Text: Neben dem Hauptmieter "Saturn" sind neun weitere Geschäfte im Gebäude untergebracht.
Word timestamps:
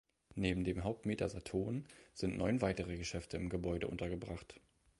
Neben 0.33 0.63
dem 0.63 0.83
Hauptmieter 0.83 1.29
"Saturn" 1.29 1.85
sind 2.15 2.35
neun 2.35 2.61
weitere 2.61 2.97
Geschäfte 2.97 3.37
im 3.37 3.49
Gebäude 3.49 3.87
untergebracht. 3.87 4.59